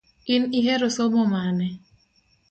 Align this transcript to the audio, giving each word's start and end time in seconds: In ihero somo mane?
In 0.33 0.43
ihero 0.59 0.87
somo 0.95 1.21
mane? 1.33 1.67